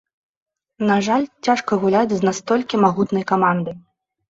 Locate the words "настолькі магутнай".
2.29-3.29